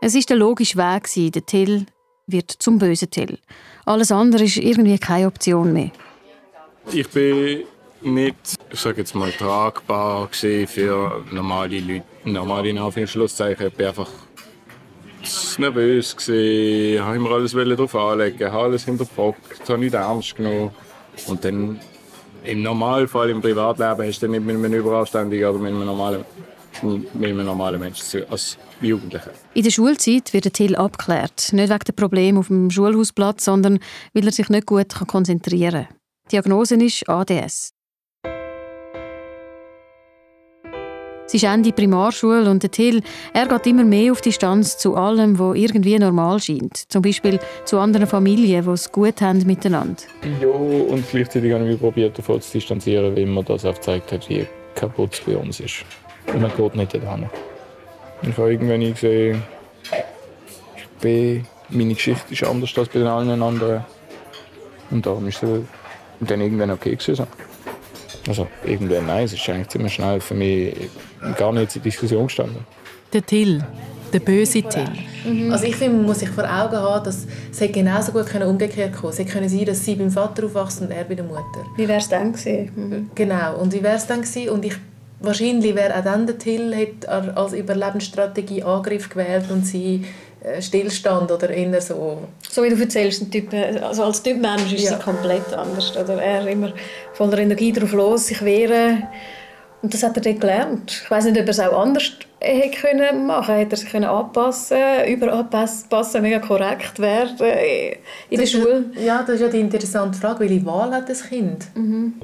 [0.00, 1.32] Es war der logische Weg.
[1.32, 1.86] Der Till
[2.26, 3.38] wird zum bösen Till.
[3.84, 5.90] Alles andere ist irgendwie keine Option mehr.
[6.92, 7.64] Ich bin
[8.04, 8.36] nicht,
[8.70, 12.04] ich sage jetzt mal, tragbar für normale Leute.
[12.24, 13.66] Normale in Anführungszeichen.
[13.66, 14.08] Ich bin einfach
[15.58, 20.70] nervös Ich habe immer alles drauf anlegen, habe alles hinterfragt, habe nicht ernst genommen.
[21.26, 21.80] Und dann
[22.44, 26.24] im Normalfall im Privatleben hast du nicht mit einem Überanständigen oder mit einem normalen,
[26.82, 29.30] mit einem normalen Menschen zu als Jugendlicher.
[29.54, 31.52] In der Schulzeit wird Till abgeklärt.
[31.52, 33.78] Nicht wegen der Probleme auf dem Schulhausplatz, sondern
[34.12, 35.96] weil er sich nicht gut konzentrieren kann.
[36.26, 37.72] Die Diagnose ist ADS.
[41.32, 43.00] Es ist Ende Primarschule und Till,
[43.32, 46.76] er geht immer mehr auf Distanz zu allem, was irgendwie normal scheint.
[46.90, 50.02] Zum Beispiel zu anderen Familien, die es gut haben miteinander.
[50.42, 54.28] Ja, und gleichzeitig habe ich mich probiert, davon zu distanzieren, wie man das aufgezeigt hat,
[54.28, 55.86] wie kaputt es bei uns ist.
[56.34, 57.30] Und man geht nicht dahin.
[58.20, 59.42] Ich habe irgendwann gesehen,
[60.76, 63.86] ich bin, meine Geschichte ist anders als bei allen anderen.
[64.90, 65.62] Und darum ist es
[66.20, 67.26] dann irgendwann okay gewesen.
[68.28, 70.74] Also irgendwann nein, es ist eigentlich ziemlich schnell für mich
[71.36, 72.64] gar nicht zur Diskussion gestanden.
[73.12, 73.64] Der Till,
[74.12, 74.88] der böse Till.
[75.24, 75.52] Mhm.
[75.52, 79.12] Also ich finde, man muss sich vor Augen haben, dass es genauso gut umgekehrt kommen
[79.12, 81.42] Es hätte sein dass sie beim Vater aufwachsen und er bei der Mutter.
[81.76, 82.70] Wie wäre es dann gewesen?
[82.74, 83.10] Mhm.
[83.14, 84.50] Genau, und wie wäre es dann gewesen?
[84.50, 84.74] Und ich,
[85.20, 91.30] wahrscheinlich wäre auch dann der Till hat als Überlebensstrategie Angriff gewählt und sie äh, Stillstand
[91.30, 92.18] oder eher so...
[92.50, 93.52] So wie du erzählst, ein typ,
[93.82, 94.96] also als Typ Mensch ist ja.
[94.96, 95.96] sie komplett anders.
[95.96, 96.72] Oder er immer
[97.12, 99.04] voller Energie drauf los, sich wehren.
[99.82, 101.02] Und das hat er dann gelernt.
[101.04, 104.04] Ich weiß nicht, ob er es auch anders hätte können machen Hätte er sich können
[104.04, 104.78] anpassen
[105.08, 107.36] überanpassen, mega korrekt werden
[108.30, 108.84] in der Schule?
[109.04, 110.40] Ja, das ist ja die interessante Frage.
[110.40, 111.66] Welche Wahl hat das Kind?
[111.74, 112.14] Mhm.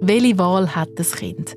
[0.00, 1.56] Welche Wahl hat das Kind?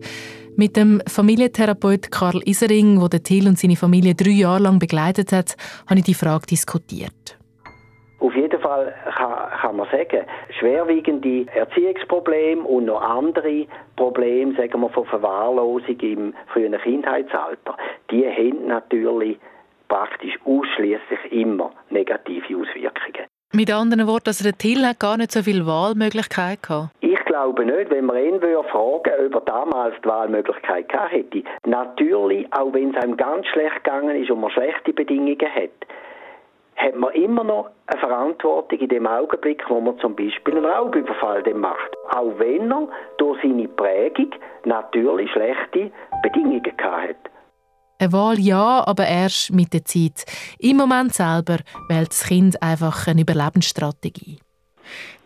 [0.60, 5.56] Mit dem Familientherapeut Karl Isering, der Till und seine Familie drei Jahre lang begleitet hat,
[5.90, 7.40] habe ich die Frage diskutiert.
[8.20, 10.26] Auf jeden Fall kann, kann, man sagen,
[10.60, 17.78] schwerwiegende Erziehungsprobleme und noch andere Probleme, sagen wir, von Verwahrlosung im frühen Kindheitsalter,
[18.12, 19.40] die haben natürlich
[19.88, 23.28] praktisch ausschließlich immer negative Auswirkungen.
[23.54, 26.90] Mit anderen Worten, also der Till hat gar nicht so viele Wahlmöglichkeiten gehabt.
[27.40, 31.44] Glaube nicht, wenn man ihn fragen ob er damals die Wahlmöglichkeit gehabt hätte.
[31.66, 35.70] Natürlich, auch wenn es einem ganz schlecht gegangen ist und man schlechte Bedingungen hat,
[36.76, 41.42] hat man immer noch eine Verantwortung in dem Augenblick, wo man zum Beispiel einen Raubüberfall
[41.54, 41.96] macht.
[42.14, 44.32] Auch wenn er durch seine Prägung
[44.66, 47.32] natürlich schlechte Bedingungen gehabt hat.
[48.00, 50.26] Eine Wahl ja, aber erst mit der Zeit.
[50.60, 54.40] Im Moment selber wählt das Kind einfach eine Überlebensstrategie.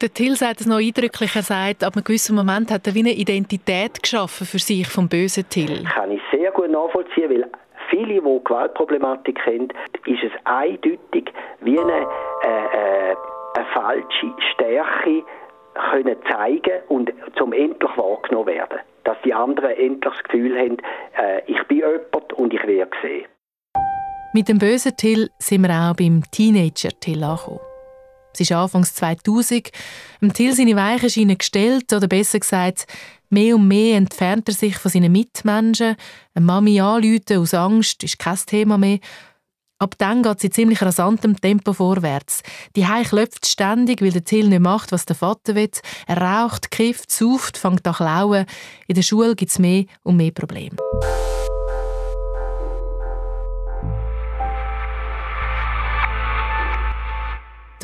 [0.01, 2.99] Der Till sagt es noch eindrücklich, er sagt, ab einem gewissen Moment hat er wie
[2.99, 5.83] eine Identität geschaffen für sich vom bösen Till.
[5.85, 7.49] Kann ich sehr gut nachvollziehen, weil
[7.89, 9.69] viele, die Gewaltproblematik haben,
[10.05, 12.07] ist es eindeutig wie eine,
[12.43, 13.15] äh, äh,
[13.55, 15.23] eine falsche Stärke
[15.91, 20.77] können zeigen und zum endlich wahrgenommen werden dass die anderen endlich das Gefühl haben,
[21.17, 23.25] äh, ich bin jemand und ich werde gesehen.
[24.33, 27.72] Mit dem bösen Till sind wir auch beim Teenager Till angekommen.
[28.33, 29.69] Es ist Anfangs 2000.
[30.21, 32.87] Im Till seine Weichen gestellt, oder besser gesagt,
[33.29, 35.95] mehr und mehr entfernt er sich von seinen Mitmenschen.
[36.33, 38.99] Eine Mami anrufen aus Angst ist kein Thema mehr.
[39.79, 42.41] Ab dann geht sie ziemlich rasantem Tempo vorwärts.
[42.75, 45.71] Die Hai klopft ständig, weil der Till nicht macht, was der Vater will.
[46.07, 48.45] Er raucht, kifft, sauft, fängt an klauen.
[48.87, 50.77] In der Schule gibt es mehr und mehr Probleme.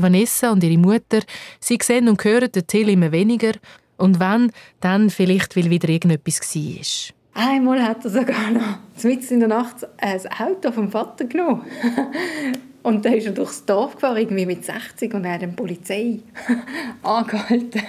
[0.02, 1.20] Vanessa und ihre Mutter,
[1.60, 3.54] sie sehen und hören den Till immer weniger.
[3.98, 7.16] Und wenn, dann vielleicht, weil wieder irgendetwas war.
[7.34, 11.66] Einmal hat er sogar noch mitten in der Nacht ein Auto vom Vater genommen.
[12.82, 16.20] Und dann ist er durchs Dorf gefahren, irgendwie mit 60, und er hat die Polizei
[17.04, 17.82] angehalten.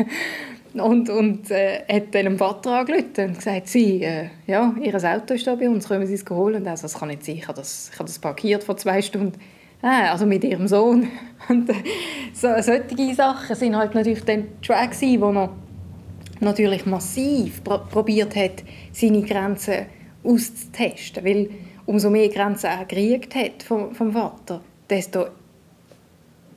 [0.74, 5.34] Und, und äh, hat dann dem Vater angerufen und gesagt, sie, äh, ja, ihr Auto
[5.34, 6.56] ist da bei uns, können Sie es holen?
[6.56, 8.76] Und er sagt, das kann nicht sein, ich habe das, ich habe das parkiert vor
[8.76, 9.32] zwei Stunden.
[9.82, 11.08] Ah, also mit ihrem Sohn.
[11.48, 11.74] Und äh,
[12.34, 15.50] so, solche Sachen sind halt natürlich dann Track, wo er
[16.40, 18.62] natürlich massiv pr probiert hat,
[18.92, 19.86] seine Grenzen
[20.22, 21.24] auszutesten.
[21.24, 21.50] Weil
[21.86, 25.26] umso mehr Grenzen er gekriegt hat vom, vom Vater, desto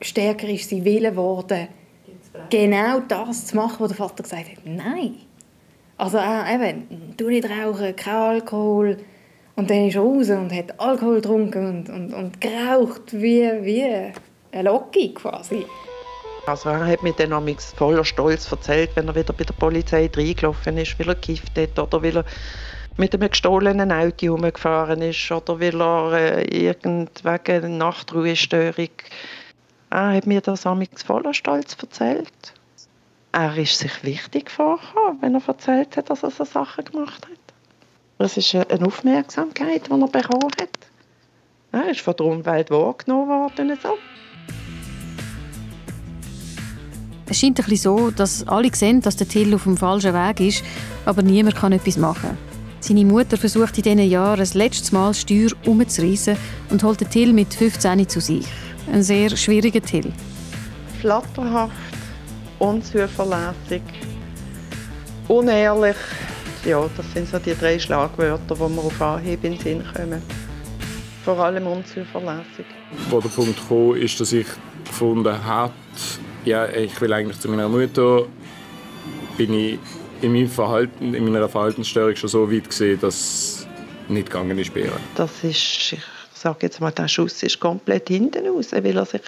[0.00, 1.68] stärker ist sie Wille geworden,
[2.50, 4.66] genau das zu machen, was der Vater gesagt hat.
[4.66, 5.14] Nein.
[5.96, 8.98] Also äh, eben, du nicht rauchen, kein Alkohol.
[9.56, 14.12] Und dann ist er raus und hat Alkohol getrunken und, und, und geraucht wie, wie
[14.52, 15.64] eine Locke quasi.
[16.46, 20.76] Also er hat mir dann voller Stolz erzählt, wenn er wieder bei der Polizei reingelaufen
[20.76, 22.24] ist, weil er gekifft hat oder weil er
[22.96, 28.90] mit einem gestohlenen Auto herumgefahren ist oder weil er äh, irgendwegen Nachtruhestörung.
[29.90, 30.64] Er hat mir das
[31.06, 32.54] voller Stolz erzählt.
[33.32, 37.43] Er ist sich wichtig vorgekommen, wenn er erzählt hat, dass er so Sachen gemacht hat.
[38.18, 40.68] Das ist eine Aufmerksamkeit, die er bekommen hat.
[41.72, 43.76] Er ist von der Umwelt wahrgenommen worden.
[43.82, 43.98] So.
[47.26, 50.40] Es scheint ein bisschen so, dass alle sehen, dass der Till auf dem falschen Weg
[50.40, 50.62] ist,
[51.04, 52.38] aber niemand kann etwas machen.
[52.78, 56.36] Seine Mutter versucht in diesen Jahren das letzte Mal Steuer umzureißen
[56.70, 58.46] und holt den Till mit 15 zu sich.
[58.92, 60.12] Ein sehr schwieriger Till.
[61.00, 61.72] Flatterhaft,
[62.58, 63.82] unzuverlässig,
[65.28, 65.96] unehrlich.
[66.66, 70.22] Ja, das sind so die drei Schlagwörter, die mir auf Anhieb in den Sinn kommen.
[71.22, 72.64] Vor allem unzuverlässig.
[73.10, 74.46] Wo der Punkt kam, ist, dass ich
[74.86, 75.74] gefunden habe,
[76.46, 78.22] ja, ich will eigentlich zu meiner Mutter,
[79.36, 79.78] bin ich
[80.22, 83.66] in, meinem Verhalten, in meiner Verhaltensstörung schon so weit gesehen, dass es
[84.08, 84.92] nicht gegangen ist bei ihr.
[85.16, 86.00] Das ist, ich
[86.32, 89.20] sage jetzt mal, der Schuss ist komplett hinten raus, weil er sich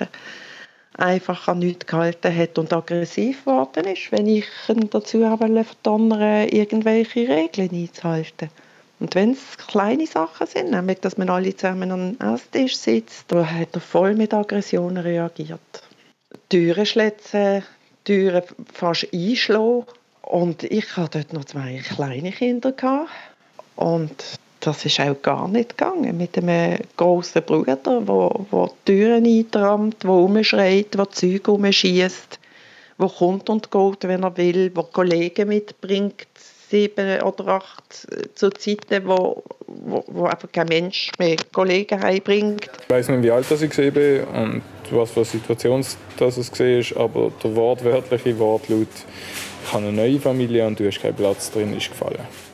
[0.99, 7.29] einfach an nichts gehalten hat und aggressiv geworden ist, wenn ich ihn dazu verdonnern irgendwelche
[7.29, 8.51] Regeln einzuhalten.
[8.99, 13.25] Und wenn es kleine Sachen sind, nämlich dass man alle zusammen an einem Esstisch sitzt,
[13.29, 15.61] da hat er voll mit Aggressionen reagiert.
[16.49, 17.63] Türen schlitzen,
[18.05, 19.85] Türen fast einschlagen.
[20.23, 23.07] Und ich hatte dort noch zwei kleine Kinder.
[23.77, 24.25] Und
[24.61, 30.03] das ist auch gar nicht gegangen mit einem grossen Bruder, der wo, wo Türen eintrammt,
[30.03, 32.39] der rumschreit, der Zeug rumschießt,
[32.99, 36.27] der kommt und geht, wenn er will, der Kollegen mitbringt,
[36.71, 42.69] sieben oder acht zu Zeiten, wo, wo, wo einfach kein Mensch mehr Kollegen heimbringt.
[42.83, 45.85] Ich weiß nicht, wie alt ich war und was für eine Situation
[46.19, 48.89] das es war, aber der wortwörtliche Wortlaut
[49.65, 52.46] «Ich habe eine neue Familie und du hast keinen Platz drin» ist gefallen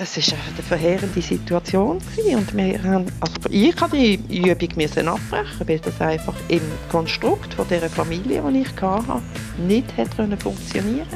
[0.00, 1.98] es war eine verheerende Situation
[2.34, 7.54] und wir haben, also ich musste die Übung müssen abbrechen, weil das einfach im Konstrukt
[7.54, 9.22] von der Familie, die ich hatte,
[9.66, 11.06] nicht hat funktionieren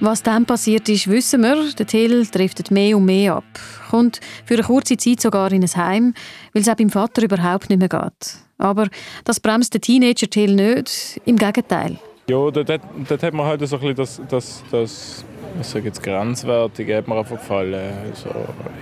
[0.00, 1.72] Was dann passiert ist, wissen wir.
[1.78, 3.44] Der Till driftet mehr und mehr ab.
[3.90, 6.14] Kommt für eine kurze Zeit sogar in ein Heim,
[6.52, 8.38] weil es auch beim Vater überhaupt nicht mehr geht.
[8.58, 8.88] Aber
[9.24, 11.20] das bremst den Teenager Till nicht.
[11.24, 11.98] Im Gegenteil.
[12.28, 12.68] Ja, dort,
[13.08, 15.24] dort hat man halt so ein bisschen das, das, das
[15.60, 18.12] ich sage jetzt grenzwertig, hat mir einfach gefallen.
[18.14, 18.28] So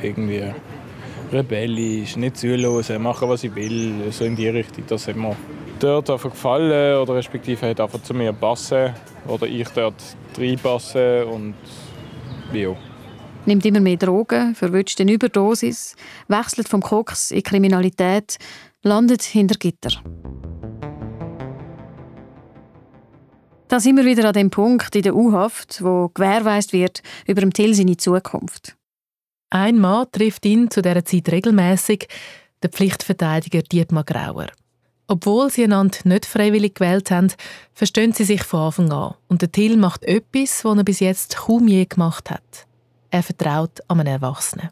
[0.03, 0.43] irgendwie
[1.33, 4.85] rebellisch, nicht zuhören, machen, was ich will, so in die Richtung.
[4.89, 5.37] Das hat mir
[5.79, 8.93] dort einfach gefallen oder respektive hat einfach zu mir passen
[9.29, 10.03] oder ich dort
[10.37, 11.55] reinpassen und
[12.53, 12.75] ja.
[13.45, 15.95] Nimmt immer mehr Drogen, verwünscht eine Überdosis,
[16.27, 18.39] wechselt vom Koks in Kriminalität,
[18.83, 20.03] landet hinter Gitter.
[23.69, 27.53] Da sind wir wieder an dem Punkt in der U-Haft, wo gewährleistet wird über dem
[27.53, 28.77] Till seine Zukunft.
[29.51, 32.07] Ein Mann trifft ihn zu dieser Zeit regelmäßig,
[32.63, 34.47] der Pflichtverteidiger Dietmar Grauer.
[35.09, 37.33] Obwohl sie einander nicht freiwillig gewählt haben,
[37.75, 39.15] verstehen sie sich von Anfang an.
[39.29, 42.67] Und der Till macht etwas, was er bis jetzt kaum je gemacht hat.
[43.11, 44.71] Er vertraut an einen Erwachsenen.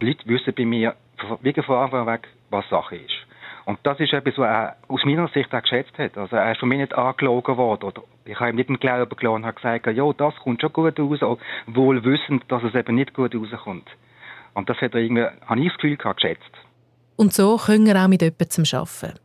[0.00, 0.96] Die Leute wissen bei mir
[1.42, 3.29] wie von Anfang an weg, was Sache ist.
[3.70, 6.18] Und das ist etwas, was er aus meiner Sicht auch geschätzt hat.
[6.18, 7.84] Also er ist von mir nicht angelogen worden.
[7.84, 10.72] Oder ich habe ihm nicht den Glauben gelassen und habe gesagt, ja, das kommt schon
[10.72, 13.88] gut raus, wohl wissend, dass es eben nicht gut rauskommt.
[14.54, 16.50] Und das hat er irgendwie, habe ich das Gefühl gehabt, geschätzt.
[17.14, 19.20] Und so können wir auch mit jemandem arbeiten.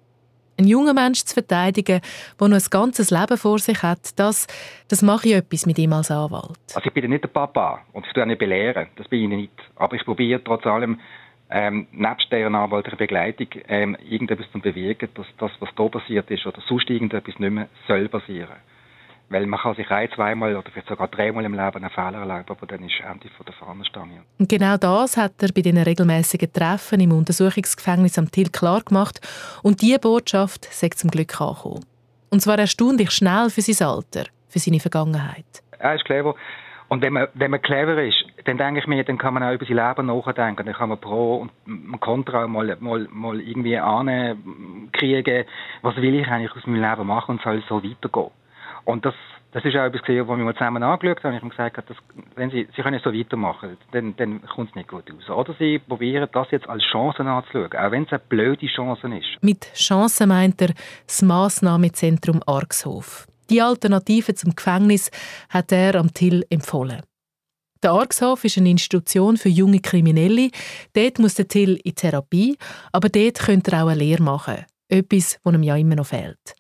[0.60, 2.02] Ein junger Mensch zu verteidigen,
[2.40, 4.46] der noch ein ganzes Leben vor sich hat, das,
[4.90, 6.60] das mache ich etwas mit ihm als Anwalt.
[6.76, 9.38] Also ich bin nicht der Papa und ich tue auch nicht belehren, das bin ich
[9.38, 9.54] nicht.
[9.76, 11.00] Aber ich probiere trotz allem
[11.50, 16.46] ähm, nebst der anwaltlichen Begleitung ähm, irgendetwas zu bewirken, dass das, was da passiert ist
[16.46, 18.56] oder sonst irgendetwas nicht mehr soll passieren.
[19.30, 22.46] Weil man kann sich ein, zweimal oder vielleicht sogar dreimal im Leben einen Fehler erlauben,
[22.48, 24.22] aber dann ist Ende von der Fahnenstange.
[24.38, 29.20] Und genau das hat er bei den regelmäßigen Treffen im Untersuchungsgefängnis am Till klar gemacht
[29.64, 31.86] und diese Botschaft sagt zum Glück angekommen.
[32.30, 35.46] Und zwar erstaunlich schnell für sein Alter, für seine Vergangenheit.
[35.80, 36.36] Er ist clever.
[36.88, 39.54] Und wenn man, wenn man clever ist, dann denke ich mir, dann kann man auch
[39.54, 40.65] über sein Leben nachdenken.
[40.65, 45.45] Dann kann man Pro und Contra mal, mal, mal irgendwie ankriegen,
[45.82, 48.32] was will ich eigentlich aus meinem Leben machen und soll so weitergehen.
[48.84, 49.15] Und das,
[49.52, 51.34] das ist auch etwas, was wir mal zusammen angeschaut haben.
[51.34, 51.98] Ich habe gesagt, dass,
[52.36, 55.30] wenn Sie, Sie können so weitermachen, dann, dann kommt es nicht gut raus.
[55.30, 59.41] Oder Sie probieren das jetzt als Chance anzuschauen, auch wenn es eine blöde Chance ist.
[59.41, 60.69] Mit Chance meint er
[61.08, 63.26] das Massnahmezentrum Argshof.
[63.50, 65.12] Die Alternative zum Gefängnis
[65.50, 67.02] hat er am Till empfohlen.
[67.84, 70.50] Der Argshof ist eine Institution für junge Kriminelle.
[70.94, 72.58] Dort muss der Till in Therapie,
[72.92, 74.66] aber dort könnte er auch eine Lehre machen.
[74.88, 76.56] Etwas, was ihm ja immer noch fehlt.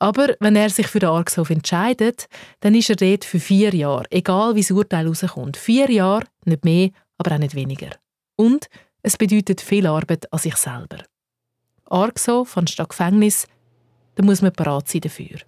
[0.00, 2.26] Aber wenn er sich für den Argshof entscheidet,
[2.60, 5.56] dann ist er dort für vier Jahre, egal wie das Urteil rauskommt.
[5.56, 7.90] Vier Jahre, nicht mehr, aber auch nicht weniger.
[8.36, 8.66] Und
[9.02, 11.04] es bedeutet viel Arbeit an sich selber.
[11.84, 13.46] Argshof anstatt Gefängnis,
[14.16, 15.38] da muss man bereit sein dafür.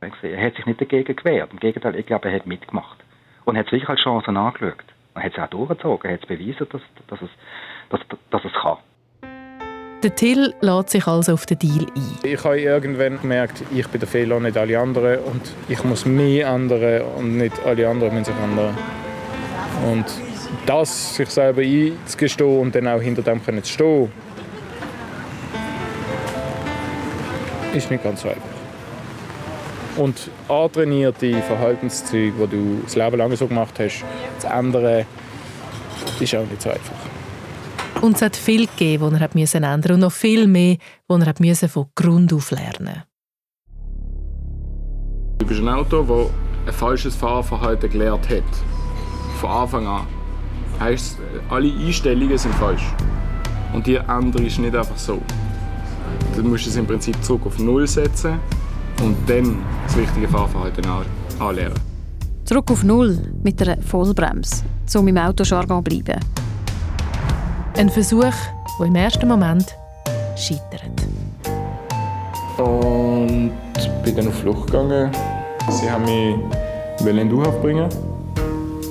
[0.00, 1.50] Er hat sich nicht dagegen gewehrt.
[1.52, 2.98] Im Gegenteil, ich glaube, er hat mitgemacht.
[3.44, 4.84] Und hat sich als Chancen angeschaut.
[5.14, 6.10] Er hat es auch durchgezogen.
[6.10, 7.30] Er hat es bewiesen, dass, dass, es,
[7.90, 8.76] dass, dass es kann.
[10.04, 12.18] Der Till lädt sich also auf den Deal ein.
[12.22, 15.18] Ich habe irgendwann gemerkt, ich bin der Fehler, nicht alle anderen.
[15.24, 18.78] Und ich muss mich ändern und nicht alle anderen müssen sich ändern.
[19.90, 20.06] Und
[20.66, 24.12] das sich selber einzugestehen und dann auch hinter dem zu stehen,
[27.74, 28.57] ist nicht ganz so einfach.
[29.98, 34.04] Und antrainierte Verhaltenszüge, die du das Leben lang so gemacht hast,
[34.38, 35.04] zu ändern,
[36.20, 36.94] ist auch nicht so einfach.
[38.00, 40.76] Und es hat viel gegeben, das er müssen ändern und noch viel mehr,
[41.08, 43.02] das er müssen von Grund auf lernen
[45.38, 48.44] Du bist ein Auto, das ein falsches Fahrverhalten gelernt hat.
[49.40, 50.06] Von Anfang an.
[50.78, 51.18] Heißt,
[51.50, 52.86] alle Einstellungen sind falsch.
[53.72, 55.20] Und die andere ist nicht einfach so.
[56.36, 58.38] Du musst es im Prinzip zurück auf Null setzen
[59.02, 60.84] und dann das richtige Fahrverhalten
[61.38, 61.78] anlernen.
[62.44, 64.64] Zurück auf Null mit einer Vollbremse,
[64.96, 66.20] um im Autojargon zu bleiben.
[67.76, 68.34] Ein Versuch,
[68.78, 69.66] der im ersten Moment
[70.36, 70.90] scheitert.
[72.58, 73.52] Und
[74.02, 75.12] bin dann auf Flucht gegangen.
[75.70, 76.34] Sie haben mich
[77.06, 77.88] in die U-Haft bringen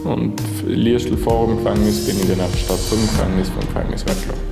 [0.04, 4.48] Und Liestl vor dem Gefängnis bin ich dann einfach statt zum Gefängnis vom Gefängnis weggelaufen.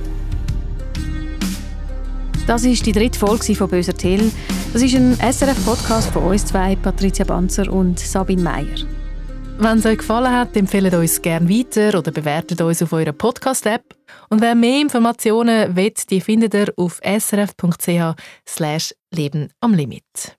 [2.46, 4.30] Das ist die dritte Folge von «Böser Till».
[4.76, 8.76] Das ist ein SRF-Podcast von uns zwei, Patricia Banzer und Sabine Meyer.
[9.58, 13.96] Wenn es euch gefallen hat, empfehlt uns gerne weiter oder bewertet uns auf eurer Podcast-App.
[14.28, 20.35] Und wer mehr Informationen will, die findet ihr auf srf.ch Leben am Limit.